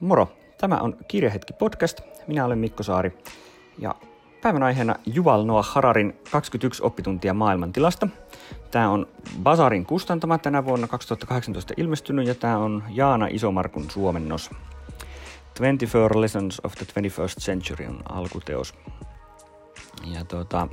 Moro! 0.00 0.32
Tämä 0.58 0.76
on 0.76 0.96
Kirjahetki 1.08 1.52
podcast. 1.52 2.00
Minä 2.26 2.44
olen 2.44 2.58
Mikko 2.58 2.82
Saari 2.82 3.18
ja 3.78 3.94
päivän 4.42 4.62
aiheena 4.62 4.94
Juval 5.06 5.44
Noah 5.44 5.68
Hararin 5.68 6.16
21 6.32 6.82
oppituntia 6.82 7.34
maailmantilasta. 7.34 8.08
Tämä 8.70 8.90
on 8.90 9.06
Bazarin 9.42 9.86
kustantama 9.86 10.38
tänä 10.38 10.64
vuonna 10.64 10.86
2018 10.86 11.74
ilmestynyt 11.76 12.26
ja 12.26 12.34
tämä 12.34 12.58
on 12.58 12.84
Jaana 12.88 13.26
Isomarkun 13.30 13.90
suomennos. 13.90 14.50
24 15.58 16.20
Lessons 16.20 16.60
of 16.64 16.74
the 16.74 16.86
21st 17.00 17.40
Century 17.40 17.86
on 17.86 18.02
alkuteos. 18.08 18.74
Ja 20.04 20.24
tuota, 20.24 20.68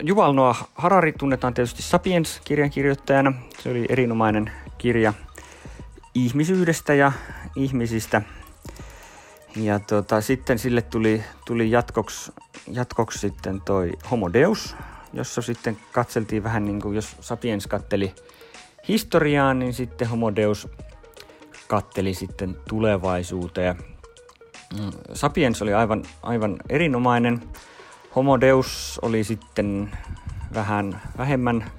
Juval 0.00 0.32
Noah 0.32 0.68
Harari 0.74 1.12
tunnetaan 1.12 1.54
tietysti 1.54 1.82
Sapiens-kirjan 1.82 2.70
kirjoittajana. 2.70 3.32
Se 3.58 3.70
oli 3.70 3.86
erinomainen 3.88 4.52
kirja 4.78 5.12
ihmisyydestä 6.24 6.94
ja 6.94 7.12
ihmisistä. 7.56 8.22
Ja 9.56 9.78
tota, 9.78 10.20
sitten 10.20 10.58
sille 10.58 10.82
tuli, 10.82 11.24
tuli 11.46 11.70
jatkoksi, 11.70 12.32
jatkoksi 12.72 13.18
sitten 13.18 13.60
toi 13.60 13.92
Homo 14.10 14.32
Deus, 14.32 14.76
jossa 15.12 15.42
sitten 15.42 15.78
katseltiin 15.92 16.42
vähän 16.42 16.64
niin 16.64 16.80
kuin, 16.80 16.94
jos 16.94 17.16
Sapiens 17.20 17.66
katteli 17.66 18.14
historiaan, 18.88 19.58
niin 19.58 19.74
sitten 19.74 20.08
Homo 20.08 20.36
Deus 20.36 20.68
katteli 21.68 22.14
sitten 22.14 22.56
tulevaisuuteen. 22.68 23.76
Mm, 24.80 24.90
Sapiens 25.14 25.62
oli 25.62 25.74
aivan, 25.74 26.02
aivan 26.22 26.56
erinomainen. 26.68 27.42
Homo 28.16 28.40
Deus 28.40 28.98
oli 29.02 29.24
sitten 29.24 29.90
vähän 30.54 31.00
vähemmän 31.18 31.70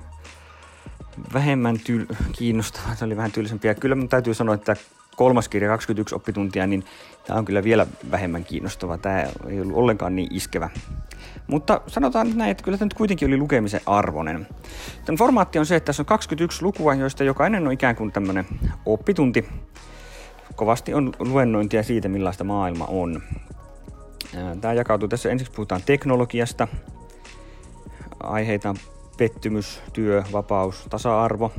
vähemmän 1.34 1.76
tyl- 1.76 2.16
kiinnostava, 2.32 2.96
se 2.96 3.05
oli 3.05 3.18
vähän 3.18 3.32
tylsempi. 3.32 3.68
Ja 3.68 3.76
kyllä 3.76 3.96
mun 3.96 4.09
täytyy 4.09 4.34
sanoa, 4.34 4.55
että 4.55 4.76
kolmas 5.16 5.50
kirja, 5.50 5.70
21 5.70 6.16
oppituntia, 6.16 6.68
niin 6.68 6.86
tämä 7.28 7.40
on 7.40 7.45
kyllä 7.45 7.64
vielä 7.64 7.88
vähemmän 8.12 8.44
kiinnostava. 8.44 8.98
Tämä 8.98 9.23
ei 9.48 9.61
ollut 9.61 9.76
ollenkaan 9.76 10.16
niin 10.16 10.36
iskevä. 10.36 10.70
Mutta 11.48 11.81
sanotaan 11.88 12.28
nyt 12.28 12.36
näin, 12.36 12.52
että 12.52 12.64
kyllä 12.64 12.78
tämä 12.78 12.86
nyt 12.86 12.94
kuitenkin 12.94 13.28
oli 13.28 13.38
lukemisen 13.38 13.81
arvoinen. 13.86 14.48
Tämän 15.06 15.17
formaatti 15.17 15.59
on 15.59 15.66
se, 15.66 15.76
että 15.76 15.86
tässä 15.86 16.02
on 16.02 16.06
21 16.06 16.64
lukua, 16.64 16.94
joista 16.94 17.23
jokainen 17.23 17.67
on 17.67 17.73
ikään 17.73 17.95
kuin 17.95 18.11
tämmöinen 18.11 18.45
oppitunti. 18.86 19.45
Kovasti 20.56 20.94
on 20.94 21.14
luennointia 21.20 21.83
siitä, 21.83 22.09
millaista 22.09 22.44
maailma 22.44 22.86
on. 22.86 23.22
Tämä 24.61 24.73
jakautuu 24.73 25.08
tässä. 25.08 25.30
Ensiksi 25.30 25.54
puhutaan 25.54 25.81
teknologiasta. 25.86 26.67
Aiheita 28.23 28.76
pettymys, 29.20 29.81
työ, 29.94 30.23
vapaus, 30.31 30.86
tasa-arvo, 30.89 31.52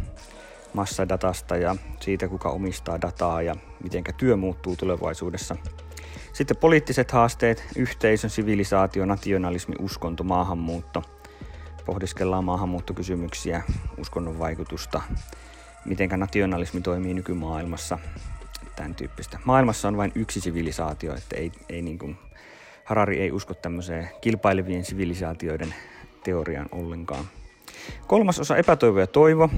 massadatasta 0.75 1.56
ja 1.56 1.77
siitä, 2.00 2.28
kuka 2.28 2.48
omistaa 2.48 3.00
dataa 3.00 3.42
ja 3.42 3.55
miten 3.83 4.05
työ 4.17 4.36
muuttuu 4.36 4.77
tulevaisuudessa. 4.77 5.56
Sitten 6.33 6.56
poliittiset 6.56 7.11
haasteet, 7.11 7.64
yhteisön, 7.77 8.30
sivilisaatio, 8.30 9.06
nationalismi, 9.06 9.75
uskonto, 9.78 10.25
maahanmuutto. 10.25 11.02
Pohdiskellaan 11.86 12.44
maahanmuuttokysymyksiä, 12.44 13.62
uskonnon 13.98 14.39
vaikutusta, 14.39 15.02
miten 15.84 16.11
nationalismi 16.17 16.80
toimii 16.80 17.14
nykymaailmassa, 17.14 17.98
tämän 18.77 18.95
tyyppistä. 18.95 19.39
Maailmassa 19.45 19.89
on 19.89 19.97
vain 19.97 20.12
yksi 20.14 20.41
sivilisaatio, 20.41 21.14
että 21.14 21.36
ei, 21.36 21.52
ei 21.69 21.83
niin 21.83 21.98
kuin, 21.98 22.19
Harari 22.84 23.20
ei 23.20 23.33
usko 23.33 23.55
tämmöiseen 23.55 24.11
kilpailevien 24.20 24.84
sivilisaatioiden 24.84 25.74
teoriaan 26.24 26.69
ollenkaan. 26.72 27.24
Kolmas 28.06 28.41
osa 28.41 28.56
epätoivo 28.56 29.00
ja 29.00 29.06
toivo. 29.06 29.50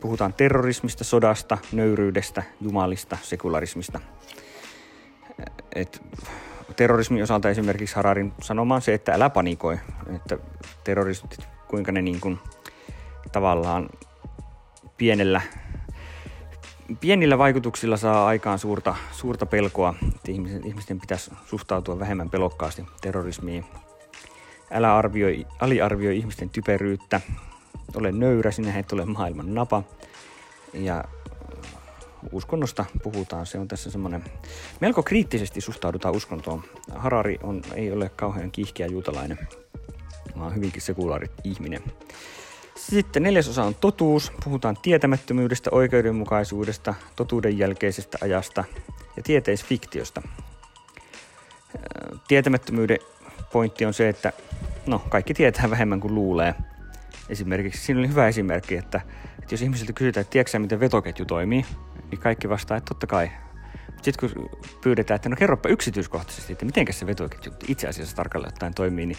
Puhutaan 0.00 0.32
terrorismista, 0.32 1.04
sodasta, 1.04 1.58
nöyryydestä, 1.72 2.42
jumalista, 2.60 3.18
sekularismista. 3.22 4.00
Et 5.74 6.02
terrorismin 6.76 7.22
osalta 7.22 7.50
esimerkiksi 7.50 7.96
Hararin 7.96 8.32
sanoma 8.42 8.74
on 8.74 8.82
se, 8.82 8.94
että 8.94 9.12
älä 9.12 9.30
panikoi, 9.30 9.78
että 10.16 10.38
terroristit, 10.84 11.48
kuinka 11.68 11.92
ne 11.92 12.02
niin 12.02 12.20
kuin, 12.20 12.38
tavallaan 13.32 13.88
pienellä, 14.96 15.40
pienillä 17.00 17.38
vaikutuksilla 17.38 17.96
saa 17.96 18.26
aikaan 18.26 18.58
suurta, 18.58 18.94
suurta 19.12 19.46
pelkoa, 19.46 19.94
että 20.14 20.32
ihmisten, 20.32 20.66
ihmisten 20.66 21.00
pitäisi 21.00 21.30
suhtautua 21.46 21.98
vähemmän 21.98 22.30
pelokkaasti 22.30 22.86
terrorismiin. 23.00 23.64
Älä 24.70 24.96
arvioi, 24.96 25.46
aliarvioi 25.60 26.16
ihmisten 26.16 26.50
typeryyttä, 26.50 27.20
ole 27.96 28.12
nöyrä, 28.12 28.50
sinä 28.50 28.78
et 28.78 28.92
ole 28.92 29.04
maailman 29.04 29.54
napa. 29.54 29.82
Ja 30.72 31.04
uskonnosta 32.32 32.84
puhutaan, 33.02 33.46
se 33.46 33.58
on 33.58 33.68
tässä 33.68 33.90
semmoinen, 33.90 34.24
melko 34.80 35.02
kriittisesti 35.02 35.60
suhtaudutaan 35.60 36.16
uskontoon. 36.16 36.62
Harari 36.94 37.38
on, 37.42 37.62
ei 37.74 37.92
ole 37.92 38.08
kauhean 38.08 38.50
kiihkeä 38.50 38.86
juutalainen, 38.86 39.38
vaan 40.38 40.54
hyvinkin 40.54 40.82
sekulaari 40.82 41.26
ihminen. 41.44 41.82
Sitten 42.76 43.22
neljäsosa 43.22 43.64
on 43.64 43.74
totuus. 43.74 44.32
Puhutaan 44.44 44.76
tietämättömyydestä, 44.82 45.70
oikeudenmukaisuudesta, 45.72 46.94
totuuden 47.16 47.58
jälkeisestä 47.58 48.18
ajasta 48.20 48.64
ja 49.16 49.22
tieteisfiktiosta. 49.22 50.22
Tietämättömyyden 52.28 52.98
pointti 53.52 53.86
on 53.86 53.94
se, 53.94 54.08
että 54.08 54.32
no, 54.86 54.98
kaikki 55.08 55.34
tietää 55.34 55.70
vähemmän 55.70 56.00
kuin 56.00 56.14
luulee– 56.14 56.54
Esimerkiksi 57.28 57.84
siinä 57.86 57.98
oli 57.98 58.08
hyvä 58.08 58.28
esimerkki, 58.28 58.76
että, 58.76 59.00
että 59.38 59.54
jos 59.54 59.62
ihmisiltä 59.62 59.92
kysytään, 59.92 60.22
että 60.22 60.30
tiedätkö 60.30 60.58
miten 60.58 60.80
vetoketju 60.80 61.24
toimii, 61.24 61.64
niin 62.10 62.20
kaikki 62.20 62.48
vastaa, 62.48 62.76
että 62.76 62.88
totta 62.88 63.06
kai. 63.06 63.30
Sitten 64.02 64.30
kun 64.30 64.50
pyydetään, 64.80 65.16
että 65.16 65.28
no 65.28 65.36
kerropa 65.36 65.68
yksityiskohtaisesti, 65.68 66.52
että 66.52 66.64
miten 66.64 66.86
se 66.90 67.06
vetoketju 67.06 67.52
itse 67.68 67.88
asiassa 67.88 68.16
tarkalleen 68.16 68.52
ottaen 68.52 68.74
toimii, 68.74 69.06
niin 69.06 69.18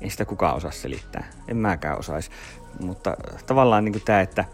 ei 0.00 0.10
sitä 0.10 0.24
kukaan 0.24 0.56
osaa 0.56 0.70
selittää. 0.70 1.30
En 1.48 1.56
mäkään 1.56 1.98
osaisi. 1.98 2.30
Mutta 2.80 3.16
tavallaan 3.46 3.84
niin 3.84 4.02
tämä, 4.04 4.20
että 4.20 4.44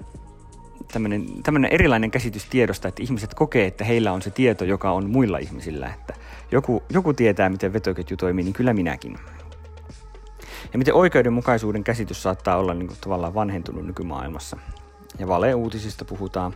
tämmöinen 1.43 1.73
erilainen 1.73 2.11
käsitys 2.11 2.45
tiedosta, 2.45 2.89
että 2.89 3.03
ihmiset 3.03 3.35
kokee, 3.35 3.67
että 3.67 3.85
heillä 3.85 4.13
on 4.13 4.23
se 4.23 4.31
tieto, 4.31 4.65
joka 4.65 4.91
on 4.91 5.11
muilla 5.11 5.39
ihmisillä. 5.39 5.87
Että 5.95 6.15
joku, 6.51 6.83
joku 6.91 7.13
tietää, 7.13 7.49
miten 7.49 7.73
vetoketju 7.73 8.17
toimii, 8.17 8.45
niin 8.45 8.55
kyllä 8.55 8.73
minäkin. 8.75 9.19
Ja 10.77 10.79
miten 10.79 10.95
oikeudenmukaisuuden 10.95 11.85
käsitys 11.85 12.23
saattaa 12.23 12.57
olla 12.57 12.75
niin 12.75 12.87
kuin, 12.87 12.99
tavallaan 13.01 13.35
vanhentunut 13.35 13.87
nykymaailmassa. 13.87 14.57
Ja 15.19 15.29
valeuutisista 15.29 16.05
puhutaan. 16.05 16.55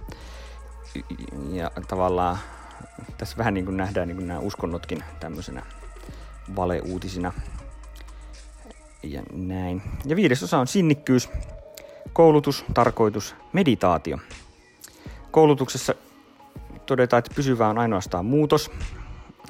Ja 1.53 1.71
tavallaan 1.89 2.39
tässä 3.19 3.37
vähän 3.37 3.55
niin 3.55 3.65
kuin 3.65 3.77
nähdään 3.77 4.09
niin 4.09 4.17
kuin 4.17 4.29
nämä 4.29 4.41
uskonnotkin 4.41 5.05
tämmöisenä 5.21 5.63
valeuutisina. 6.57 7.33
Ja 9.03 9.23
näin. 9.33 9.83
Ja 10.05 10.17
viides 10.17 10.43
osa 10.43 10.59
on 10.59 10.67
sinnikkyys, 10.67 11.29
koulutus, 12.13 12.65
tarkoitus, 12.75 13.35
meditaatio. 13.53 14.19
Koulutuksessa 15.31 15.95
todetaan, 16.87 17.19
että 17.19 17.35
pysyvä 17.37 17.69
on 17.69 17.79
ainoastaan 17.79 18.27
muutos. 18.27 18.71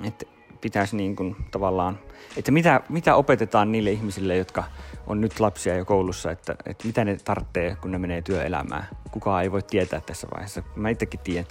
Että 0.05 0.27
pitäisi 0.61 0.97
niin 0.97 1.17
kuin 1.17 1.37
tavallaan, 1.51 1.99
että 2.37 2.53
mitä, 2.53 2.81
mitä 2.89 3.15
opetetaan 3.15 3.73
niille 3.73 3.91
ihmisille, 3.91 4.37
jotka 4.37 4.65
on 5.07 5.21
nyt 5.21 5.41
lapsia 5.41 5.77
jo 5.77 5.85
koulussa, 5.85 6.31
että, 6.31 6.55
että 6.67 6.87
mitä 6.87 7.05
ne 7.05 7.17
tarvitsee, 7.25 7.77
kun 7.77 7.91
ne 7.91 7.99
menee 7.99 8.23
työelämään. 8.23 8.89
Kukaan 9.11 9.43
ei 9.43 9.53
voi 9.53 9.63
tietää 9.63 10.01
tässä 10.01 10.27
vaiheessa. 10.35 10.63
Mä 10.77 10.89
itsekin 10.89 11.21
tiedän, 11.21 11.47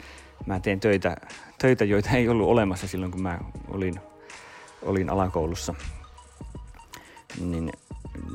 mä 0.46 0.60
teen 0.60 0.80
töitä, 0.80 1.18
töitä, 1.58 1.86
joita 1.86 2.10
ei 2.10 2.30
ollut 2.30 2.48
olemassa 2.48 2.88
silloin, 2.88 3.12
kun 3.12 3.22
mä 3.22 3.40
olin, 3.68 4.00
olin 4.82 5.10
alakoulussa. 5.10 5.76
Niin, 7.40 7.72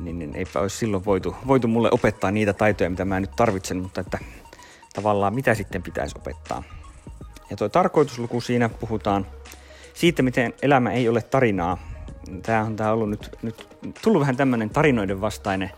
niin, 0.03 0.19
niin 0.19 0.35
eipä 0.35 0.59
olisi 0.59 0.77
silloin 0.77 1.05
voitu, 1.05 1.35
voitu 1.47 1.67
mulle 1.67 1.89
opettaa 1.91 2.31
niitä 2.31 2.53
taitoja, 2.53 2.89
mitä 2.89 3.05
mä 3.05 3.19
nyt 3.19 3.35
tarvitsen, 3.35 3.77
mutta 3.77 4.01
että 4.01 4.19
tavallaan 4.93 5.35
mitä 5.35 5.55
sitten 5.55 5.83
pitäisi 5.83 6.15
opettaa. 6.19 6.63
Ja 7.49 7.57
tuo 7.57 7.69
tarkoitusluku 7.69 8.41
siinä 8.41 8.69
puhutaan 8.69 9.25
siitä, 9.95 10.23
miten 10.23 10.53
elämä 10.61 10.91
ei 10.91 11.09
ole 11.09 11.21
tarinaa. 11.21 11.77
Tämä 12.43 12.63
on, 12.63 12.75
tämä 12.75 12.91
ollut 12.91 13.09
nyt, 13.09 13.37
nyt 13.41 13.67
tullut 14.01 14.19
vähän 14.19 14.37
tämmöinen 14.37 14.69
tarinoiden 14.69 15.21
vastainen, 15.21 15.71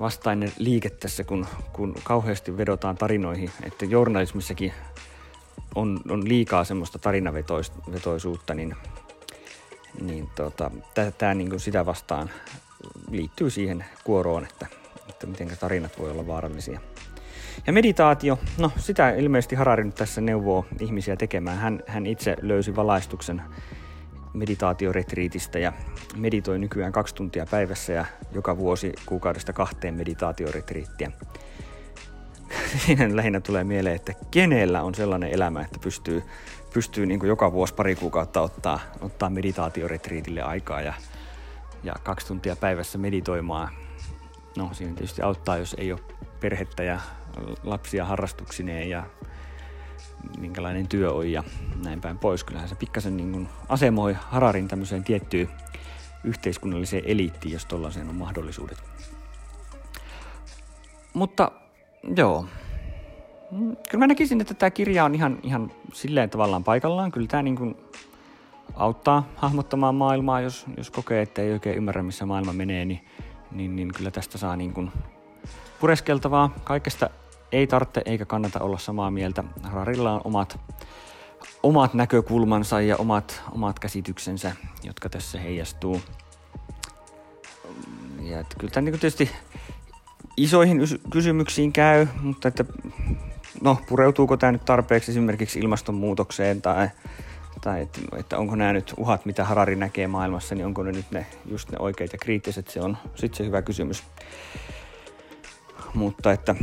vastainen 0.00 0.52
liike 0.58 0.90
tässä, 0.90 1.24
kun, 1.24 1.46
kun 1.72 1.94
kauheasti 2.04 2.56
vedotaan 2.56 2.96
tarinoihin, 2.96 3.50
että 3.62 3.84
journalismissakin 3.84 4.72
on, 5.74 6.00
on 6.08 6.28
liikaa 6.28 6.64
semmoista 6.64 6.98
tarinavetoisuutta, 6.98 8.54
niin, 8.54 8.76
niin 10.00 10.28
tota, 10.34 10.70
tämä 11.18 11.34
niin 11.34 11.60
sitä 11.60 11.86
vastaan 11.86 12.30
liittyy 13.10 13.50
siihen 13.50 13.84
kuoroon, 14.04 14.44
että, 14.44 14.66
että 15.08 15.26
miten 15.26 15.58
tarinat 15.60 15.98
voi 15.98 16.10
olla 16.10 16.26
vaarallisia. 16.26 16.80
Ja 17.66 17.72
meditaatio, 17.72 18.38
no 18.58 18.72
sitä 18.76 19.10
ilmeisesti 19.10 19.56
Harari 19.56 19.84
nyt 19.84 19.94
tässä 19.94 20.20
neuvoo 20.20 20.66
ihmisiä 20.80 21.16
tekemään. 21.16 21.58
Hän, 21.58 21.82
hän 21.86 22.06
itse 22.06 22.36
löysi 22.42 22.76
valaistuksen 22.76 23.42
meditaatioretriitistä 24.32 25.58
ja 25.58 25.72
meditoi 26.16 26.58
nykyään 26.58 26.92
kaksi 26.92 27.14
tuntia 27.14 27.46
päivässä 27.50 27.92
ja 27.92 28.04
joka 28.32 28.58
vuosi 28.58 28.92
kuukaudesta 29.06 29.52
kahteen 29.52 29.94
meditaatioretriittiä. 29.94 31.12
Siinä 32.86 33.16
lähinnä 33.16 33.40
tulee 33.40 33.64
mieleen, 33.64 33.96
että 33.96 34.12
kenellä 34.30 34.82
on 34.82 34.94
sellainen 34.94 35.30
elämä, 35.30 35.60
että 35.60 35.78
pystyy, 35.78 36.22
pystyy 36.74 37.06
niin 37.06 37.26
joka 37.26 37.52
vuosi 37.52 37.74
pari 37.74 37.94
kuukautta 37.94 38.40
ottaa, 38.40 38.80
ottaa 39.00 39.30
meditaatioretriitille 39.30 40.42
aikaa 40.42 40.80
ja, 40.80 40.94
ja 41.84 41.94
kaksi 42.02 42.26
tuntia 42.26 42.56
päivässä 42.56 42.98
meditoimaan. 42.98 43.68
No 44.56 44.68
siinä 44.72 44.94
tietysti 44.94 45.22
auttaa, 45.22 45.56
jos 45.56 45.76
ei 45.78 45.92
ole 45.92 46.00
perhettä 46.40 46.82
ja 46.82 47.00
lapsia 47.64 48.04
harrastuksineen 48.04 48.90
ja 48.90 49.04
minkälainen 50.38 50.88
työ 50.88 51.12
on 51.12 51.32
ja 51.32 51.44
näin 51.84 52.00
päin 52.00 52.18
pois. 52.18 52.44
Kyllähän 52.44 52.68
se 52.68 52.74
pikkasen 52.74 53.16
niin 53.16 53.32
kuin 53.32 53.48
asemoi 53.68 54.16
Hararin 54.20 54.68
tämmöiseen 54.68 55.04
tiettyyn 55.04 55.50
yhteiskunnalliseen 56.24 57.02
eliittiin, 57.06 57.52
jos 57.52 57.66
tollaiseen 57.66 58.08
on 58.08 58.14
mahdollisuudet. 58.14 58.78
Mutta 61.14 61.52
joo, 62.16 62.46
kyllä 63.90 63.98
mä 63.98 64.06
näkisin, 64.06 64.40
että 64.40 64.54
tämä 64.54 64.70
kirja 64.70 65.04
on 65.04 65.14
ihan, 65.14 65.38
ihan 65.42 65.72
silleen 65.92 66.30
tavallaan 66.30 66.64
paikallaan. 66.64 67.12
Kyllä 67.12 67.26
tämä 67.26 67.42
niin 67.42 67.56
kuin 67.56 67.76
auttaa 68.74 69.28
hahmottamaan 69.36 69.94
maailmaa, 69.94 70.40
jos, 70.40 70.66
jos 70.76 70.90
kokee, 70.90 71.22
että 71.22 71.42
ei 71.42 71.52
oikein 71.52 71.76
ymmärrä, 71.76 72.02
missä 72.02 72.26
maailma 72.26 72.52
menee, 72.52 72.84
niin, 72.84 73.00
niin, 73.50 73.76
niin 73.76 73.92
kyllä 73.92 74.10
tästä 74.10 74.38
saa 74.38 74.56
niin 74.56 74.72
kuin 74.72 74.92
pureskeltavaa. 75.80 76.50
Kaikesta 76.64 77.10
ei 77.56 77.66
tarvitse 77.66 78.02
eikä 78.04 78.24
kannata 78.24 78.60
olla 78.60 78.78
samaa 78.78 79.10
mieltä. 79.10 79.44
Hararilla 79.62 80.12
on 80.12 80.20
omat, 80.24 80.60
omat 81.62 81.94
näkökulmansa 81.94 82.80
ja 82.80 82.96
omat, 82.96 83.42
omat 83.52 83.78
käsityksensä, 83.78 84.52
jotka 84.82 85.08
tässä 85.08 85.40
heijastuu. 85.40 86.00
Ja 88.22 88.40
että 88.40 88.56
kyllä 88.58 88.70
tämä 88.70 88.84
niin 88.84 89.00
tietysti 89.00 89.30
isoihin 90.36 90.80
kysymyksiin 91.10 91.72
käy, 91.72 92.06
mutta 92.22 92.48
että 92.48 92.64
no, 93.60 93.78
pureutuuko 93.88 94.36
tämä 94.36 94.52
nyt 94.52 94.64
tarpeeksi 94.64 95.10
esimerkiksi 95.10 95.58
ilmastonmuutokseen 95.58 96.62
tai, 96.62 96.88
tai 97.60 97.82
että, 97.82 98.00
että 98.16 98.38
onko 98.38 98.56
nämä 98.56 98.72
nyt 98.72 98.94
uhat, 98.96 99.26
mitä 99.26 99.44
Harari 99.44 99.76
näkee 99.76 100.06
maailmassa, 100.06 100.54
niin 100.54 100.66
onko 100.66 100.82
ne 100.82 100.92
nyt 100.92 101.10
ne, 101.10 101.26
just 101.46 101.70
ne 101.70 101.78
oikeat 101.78 102.12
ja 102.12 102.18
kriittiset, 102.18 102.68
se 102.68 102.80
on 102.80 102.96
sitten 103.14 103.36
se 103.36 103.44
hyvä 103.44 103.62
kysymys. 103.62 104.02
Mutta 105.94 106.32
että 106.32 106.54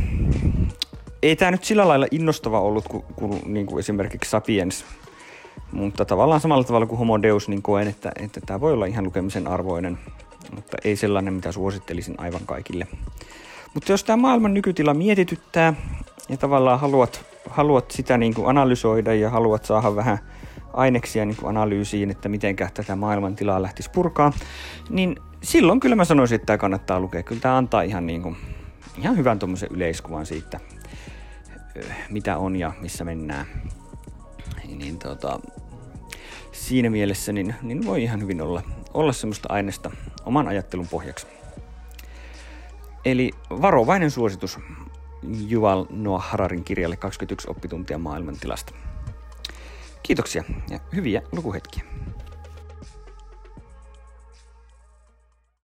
ei 1.24 1.36
tämä 1.36 1.50
nyt 1.50 1.64
sillä 1.64 1.88
lailla 1.88 2.06
innostava 2.10 2.60
ollut 2.60 2.88
kuin, 2.88 3.04
kuin, 3.16 3.40
niin 3.46 3.66
kuin 3.66 3.78
esimerkiksi 3.78 4.30
Sapiens, 4.30 4.84
mutta 5.72 6.04
tavallaan 6.04 6.40
samalla 6.40 6.64
tavalla 6.64 6.86
kuin 6.86 6.98
Homo 6.98 7.22
Deus, 7.22 7.48
niin 7.48 7.62
koen, 7.62 7.88
että, 7.88 8.12
että 8.16 8.40
tämä 8.46 8.60
voi 8.60 8.72
olla 8.72 8.86
ihan 8.86 9.04
lukemisen 9.04 9.46
arvoinen, 9.46 9.98
mutta 10.54 10.76
ei 10.84 10.96
sellainen, 10.96 11.34
mitä 11.34 11.52
suosittelisin 11.52 12.14
aivan 12.18 12.40
kaikille. 12.46 12.86
Mutta 13.74 13.92
jos 13.92 14.04
tämä 14.04 14.16
maailman 14.16 14.54
nykytila 14.54 14.94
mietityttää 14.94 15.74
ja 16.28 16.36
tavallaan 16.36 16.80
haluat, 16.80 17.24
haluat 17.50 17.90
sitä 17.90 18.18
niin 18.18 18.34
kuin 18.34 18.48
analysoida 18.48 19.14
ja 19.14 19.30
haluat 19.30 19.64
saada 19.64 19.96
vähän 19.96 20.18
aineksia 20.72 21.24
niin 21.24 21.36
kuin 21.36 21.48
analyysiin, 21.48 22.10
että 22.10 22.28
miten 22.28 22.56
tätä 22.56 22.96
maailman 22.96 23.36
tilaa 23.36 23.62
lähtisi 23.62 23.90
purkaa, 23.90 24.32
niin 24.90 25.16
silloin 25.42 25.80
kyllä 25.80 25.96
mä 25.96 26.04
sanoisin, 26.04 26.36
että 26.36 26.46
tämä 26.46 26.58
kannattaa 26.58 27.00
lukea. 27.00 27.22
Kyllä 27.22 27.40
tämä 27.40 27.56
antaa 27.56 27.82
ihan, 27.82 28.06
niin 28.06 28.22
kuin, 28.22 28.36
ihan 28.98 29.16
hyvän 29.16 29.38
tuommoisen 29.38 29.68
yleiskuvan 29.72 30.26
siitä, 30.26 30.60
mitä 32.10 32.38
on 32.38 32.56
ja 32.56 32.72
missä 32.80 33.04
mennään. 33.04 33.46
Niin, 34.76 34.98
tota, 34.98 35.40
siinä 36.52 36.90
mielessä 36.90 37.32
niin, 37.32 37.54
niin 37.62 37.84
voi 37.84 38.02
ihan 38.02 38.20
hyvin 38.20 38.40
olla, 38.40 38.62
olla 38.94 39.12
semmoista 39.12 39.48
aineesta 39.52 39.90
oman 40.24 40.48
ajattelun 40.48 40.88
pohjaksi. 40.88 41.26
Eli 43.04 43.30
varovainen 43.50 44.10
suositus 44.10 44.58
Juval 45.48 45.86
Noah 45.90 46.30
Hararin 46.30 46.64
kirjalle 46.64 46.96
21 46.96 47.50
oppituntia 47.50 47.98
maailmantilasta. 47.98 48.74
Kiitoksia 50.02 50.44
ja 50.70 50.80
hyviä 50.94 51.22
lukuhetkiä. 51.32 51.84